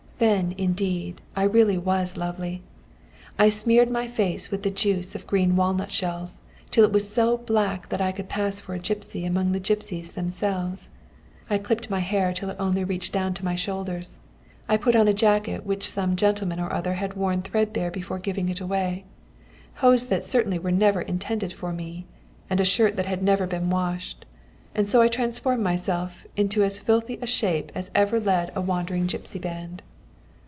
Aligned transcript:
Then, 0.21 0.53
indeed, 0.55 1.19
I 1.35 1.41
really 1.45 1.79
was 1.79 2.15
lovely! 2.15 2.61
I 3.39 3.49
smeared 3.49 3.89
my 3.89 4.07
face 4.07 4.51
with 4.51 4.61
the 4.61 4.69
juice 4.69 5.15
of 5.15 5.25
green 5.25 5.55
walnut 5.55 5.91
shells 5.91 6.41
till 6.69 6.83
it 6.83 6.91
was 6.91 7.11
so 7.11 7.37
black 7.39 7.89
that 7.89 8.01
I 8.01 8.11
could 8.11 8.29
pass 8.29 8.59
for 8.61 8.75
a 8.75 8.77
gipsy 8.77 9.25
among 9.25 9.51
the 9.51 9.59
gipsies 9.59 10.11
themselves; 10.11 10.91
I 11.49 11.57
clipped 11.57 11.89
my 11.89 12.01
hair 12.01 12.33
till 12.33 12.51
it 12.51 12.57
only 12.59 12.83
reached 12.83 13.11
down 13.11 13.33
to 13.33 13.43
my 13.43 13.55
shoulders; 13.55 14.19
I 14.69 14.77
put 14.77 14.95
on 14.95 15.07
a 15.07 15.13
jacket 15.15 15.65
which 15.65 15.89
some 15.89 16.15
gentleman 16.15 16.59
or 16.59 16.71
other 16.71 16.93
had 16.93 17.15
worn 17.15 17.41
threadbare 17.41 17.89
before 17.89 18.19
giving 18.19 18.47
it 18.47 18.61
away; 18.61 19.05
hose 19.77 20.05
that 20.09 20.23
certainly 20.23 20.59
were 20.59 20.71
never 20.71 21.01
intended 21.01 21.51
for 21.51 21.73
me, 21.73 22.05
and 22.47 22.59
a 22.59 22.63
shirt 22.63 22.95
that 22.97 23.07
had 23.07 23.23
never 23.23 23.47
been 23.47 23.71
washed: 23.71 24.25
and 24.75 24.87
so 24.87 25.01
I 25.01 25.07
transformed 25.07 25.63
myself 25.63 26.27
into 26.37 26.63
as 26.63 26.77
filthy 26.77 27.17
a 27.23 27.25
shape 27.25 27.71
as 27.73 27.89
ever 27.95 28.19
led 28.19 28.51
a 28.53 28.61
wandering 28.61 29.07
gipsy 29.07 29.39
band." 29.39 29.81